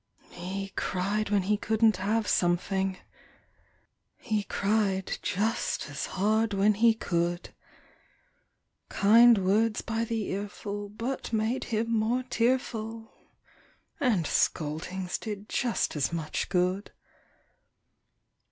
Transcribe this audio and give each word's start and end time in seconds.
He 0.31 0.69
cried 0.69 1.29
when 1.29 1.43
he 1.43 1.57
couldn't 1.57 1.97
have 1.97 2.27
something; 2.27 2.97
He 4.17 4.41
cried 4.45 5.19
just 5.21 5.91
as 5.91 6.07
hard 6.07 6.55
when 6.55 6.73
he 6.73 6.95
could; 6.95 7.51
Kind 8.89 9.37
words 9.45 9.81
by 9.83 10.05
the 10.05 10.23
earful 10.31 10.89
but 10.89 11.31
made 11.31 11.65
him 11.65 11.93
more 11.99 12.23
tearful, 12.23 13.11
And 13.99 14.25
scoldings 14.25 15.19
did 15.19 15.47
just 15.47 15.95
as 15.95 16.11
much 16.11 16.49
good. 16.49 16.89